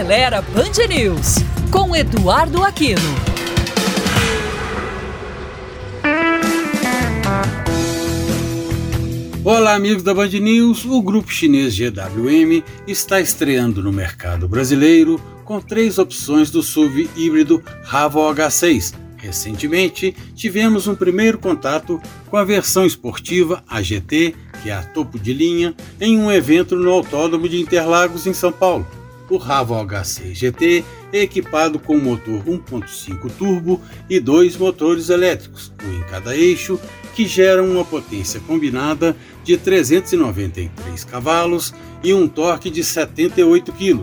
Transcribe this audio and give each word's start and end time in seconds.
Acelera 0.00 0.40
Band 0.40 0.88
News, 0.88 1.34
com 1.70 1.94
Eduardo 1.94 2.64
Aquino. 2.64 3.02
Olá, 9.44 9.74
amigos 9.74 10.02
da 10.02 10.14
Band 10.14 10.30
News. 10.30 10.86
O 10.86 11.02
grupo 11.02 11.30
chinês 11.30 11.76
GWM 11.76 12.64
está 12.86 13.20
estreando 13.20 13.82
no 13.82 13.92
mercado 13.92 14.48
brasileiro 14.48 15.20
com 15.44 15.60
três 15.60 15.98
opções 15.98 16.50
do 16.50 16.62
SUV 16.62 17.10
híbrido 17.14 17.62
Ravo 17.84 18.20
H6. 18.20 18.94
Recentemente, 19.18 20.16
tivemos 20.34 20.86
um 20.86 20.94
primeiro 20.94 21.36
contato 21.36 22.00
com 22.30 22.38
a 22.38 22.44
versão 22.44 22.86
esportiva 22.86 23.62
AGT, 23.68 24.34
que 24.62 24.70
é 24.70 24.72
a 24.72 24.82
topo 24.82 25.18
de 25.18 25.34
linha, 25.34 25.74
em 26.00 26.18
um 26.18 26.32
evento 26.32 26.74
no 26.74 26.90
Autódromo 26.90 27.46
de 27.46 27.60
Interlagos, 27.60 28.26
em 28.26 28.32
São 28.32 28.50
Paulo. 28.50 28.86
O 29.30 29.36
Ravo 29.36 29.76
HC 29.86 30.34
GT 30.34 30.84
é 31.12 31.20
equipado 31.20 31.78
com 31.78 31.96
motor 31.96 32.42
1.5 32.44 33.30
turbo 33.38 33.80
e 34.08 34.18
dois 34.18 34.56
motores 34.56 35.08
elétricos, 35.08 35.72
um 35.84 36.00
em 36.00 36.02
cada 36.02 36.36
eixo, 36.36 36.80
que 37.14 37.26
geram 37.26 37.70
uma 37.70 37.84
potência 37.84 38.40
combinada 38.40 39.16
de 39.44 39.56
393 39.56 41.04
cavalos 41.04 41.72
e 42.02 42.12
um 42.12 42.26
torque 42.26 42.68
de 42.68 42.82
78 42.82 43.72
kg. 43.72 44.02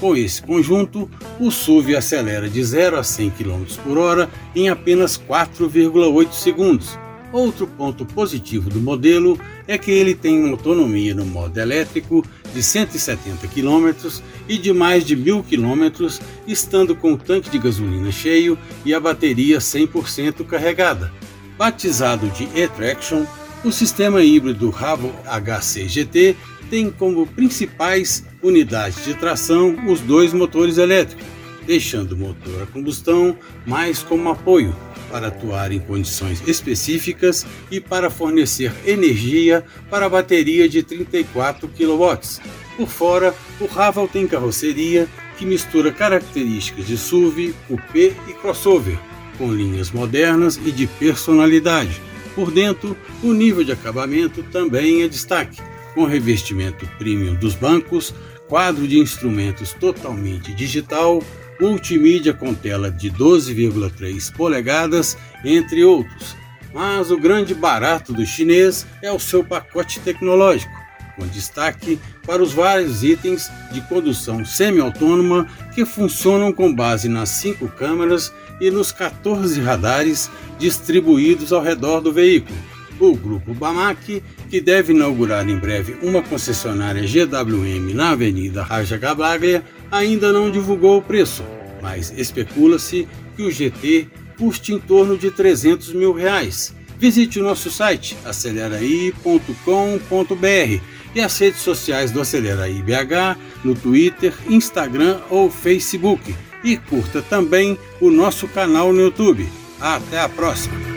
Com 0.00 0.16
esse 0.16 0.42
conjunto, 0.42 1.08
o 1.38 1.50
SUV 1.50 1.94
acelera 1.94 2.48
de 2.48 2.64
0 2.64 2.98
a 2.98 3.04
100 3.04 3.30
km 3.30 3.64
por 3.84 3.98
hora 3.98 4.30
em 4.56 4.70
apenas 4.70 5.18
4,8 5.18 6.32
segundos, 6.32 6.98
Outro 7.32 7.66
ponto 7.66 8.04
positivo 8.04 8.68
do 8.68 8.78
modelo 8.78 9.40
é 9.66 9.78
que 9.78 9.90
ele 9.90 10.14
tem 10.14 10.38
uma 10.38 10.50
autonomia 10.50 11.14
no 11.14 11.24
modo 11.24 11.58
elétrico 11.58 12.22
de 12.54 12.62
170 12.62 13.48
km 13.48 14.20
e 14.46 14.58
de 14.58 14.70
mais 14.70 15.02
de 15.06 15.16
1000 15.16 15.42
km, 15.44 16.08
estando 16.46 16.94
com 16.94 17.14
o 17.14 17.16
tanque 17.16 17.48
de 17.48 17.58
gasolina 17.58 18.12
cheio 18.12 18.58
e 18.84 18.92
a 18.92 19.00
bateria 19.00 19.58
100% 19.58 20.44
carregada. 20.44 21.10
Batizado 21.56 22.28
de 22.28 22.44
e-traction, 22.54 23.24
o 23.64 23.72
sistema 23.72 24.22
híbrido 24.22 24.68
Ravo 24.68 25.10
HC 25.24 25.88
GT 25.88 26.36
tem 26.68 26.90
como 26.90 27.26
principais 27.26 28.24
unidades 28.42 29.04
de 29.04 29.14
tração 29.14 29.74
os 29.86 30.00
dois 30.00 30.34
motores 30.34 30.76
elétricos, 30.76 31.24
deixando 31.66 32.12
o 32.12 32.18
motor 32.18 32.62
a 32.62 32.66
combustão 32.66 33.38
mais 33.64 34.02
como 34.02 34.28
apoio 34.28 34.74
para 35.12 35.28
atuar 35.28 35.70
em 35.70 35.78
condições 35.78 36.42
específicas 36.46 37.46
e 37.70 37.78
para 37.78 38.08
fornecer 38.08 38.72
energia 38.86 39.62
para 39.90 40.06
a 40.06 40.08
bateria 40.08 40.66
de 40.66 40.82
34 40.82 41.68
kW. 41.68 42.40
Por 42.78 42.88
fora, 42.88 43.34
o 43.60 43.66
Raval 43.66 44.08
tem 44.08 44.26
carroceria 44.26 45.06
que 45.36 45.44
mistura 45.44 45.92
características 45.92 46.86
de 46.86 46.96
SUV, 46.96 47.54
coupé 47.68 48.14
e 48.26 48.32
crossover, 48.32 48.98
com 49.36 49.52
linhas 49.52 49.90
modernas 49.90 50.58
e 50.64 50.72
de 50.72 50.86
personalidade. 50.86 52.00
Por 52.34 52.50
dentro, 52.50 52.96
o 53.22 53.34
nível 53.34 53.62
de 53.62 53.72
acabamento 53.72 54.42
também 54.44 55.02
é 55.02 55.08
destaque, 55.08 55.60
com 55.94 56.06
revestimento 56.06 56.88
premium 56.96 57.34
dos 57.34 57.54
bancos, 57.54 58.14
quadro 58.48 58.88
de 58.88 58.98
instrumentos 58.98 59.74
totalmente 59.74 60.54
digital, 60.54 61.22
multimídia 61.60 62.32
com 62.32 62.54
tela 62.54 62.90
de 62.90 63.10
12,3 63.10 64.32
polegadas, 64.34 65.16
entre 65.44 65.84
outros. 65.84 66.36
Mas 66.72 67.10
o 67.10 67.18
grande 67.18 67.54
barato 67.54 68.12
do 68.12 68.24
chinês 68.24 68.86
é 69.02 69.12
o 69.12 69.18
seu 69.18 69.44
pacote 69.44 70.00
tecnológico, 70.00 70.72
com 71.16 71.26
destaque 71.26 71.98
para 72.26 72.42
os 72.42 72.52
vários 72.52 73.04
itens 73.04 73.50
de 73.70 73.80
condução 73.82 74.44
semi-autônoma 74.44 75.46
que 75.74 75.84
funcionam 75.84 76.52
com 76.52 76.74
base 76.74 77.08
nas 77.08 77.28
cinco 77.28 77.68
câmeras 77.68 78.32
e 78.60 78.70
nos 78.70 78.92
14 78.92 79.60
radares 79.60 80.30
distribuídos 80.58 81.52
ao 81.52 81.62
redor 81.62 82.00
do 82.00 82.12
veículo. 82.12 82.56
O 83.02 83.16
grupo 83.16 83.52
Bamac, 83.52 84.22
que 84.48 84.60
deve 84.60 84.92
inaugurar 84.92 85.48
em 85.48 85.58
breve 85.58 85.96
uma 86.04 86.22
concessionária 86.22 87.02
GWM 87.02 87.92
na 87.92 88.10
Avenida 88.10 88.62
Raja 88.62 88.96
Gabaglia, 88.96 89.64
ainda 89.90 90.32
não 90.32 90.52
divulgou 90.52 90.98
o 90.98 91.02
preço, 91.02 91.42
mas 91.82 92.14
especula-se 92.16 93.08
que 93.34 93.42
o 93.42 93.50
GT 93.50 94.06
custe 94.38 94.72
em 94.72 94.78
torno 94.78 95.18
de 95.18 95.32
300 95.32 95.92
mil 95.94 96.12
reais. 96.12 96.76
Visite 96.96 97.40
o 97.40 97.42
nosso 97.42 97.72
site 97.72 98.16
aceleraí.com.br 98.24 100.80
e 101.12 101.20
as 101.20 101.36
redes 101.36 101.60
sociais 101.60 102.12
do 102.12 102.20
Aceleraí 102.20 102.80
BH 102.82 103.36
no 103.64 103.74
Twitter, 103.74 104.32
Instagram 104.48 105.18
ou 105.28 105.50
Facebook. 105.50 106.32
E 106.62 106.76
curta 106.76 107.20
também 107.20 107.76
o 108.00 108.12
nosso 108.12 108.46
canal 108.46 108.92
no 108.92 109.00
YouTube. 109.00 109.44
Até 109.80 110.20
a 110.20 110.28
próxima! 110.28 110.91